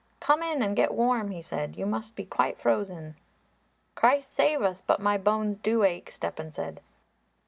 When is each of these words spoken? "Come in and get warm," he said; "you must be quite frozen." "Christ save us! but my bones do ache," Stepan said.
"Come 0.19 0.41
in 0.41 0.63
and 0.63 0.75
get 0.75 0.95
warm," 0.95 1.29
he 1.29 1.43
said; 1.43 1.75
"you 1.75 1.85
must 1.85 2.15
be 2.15 2.25
quite 2.25 2.57
frozen." 2.59 3.17
"Christ 3.93 4.33
save 4.33 4.63
us! 4.63 4.81
but 4.81 4.99
my 4.99 5.15
bones 5.15 5.59
do 5.59 5.83
ache," 5.83 6.09
Stepan 6.09 6.51
said. 6.51 6.81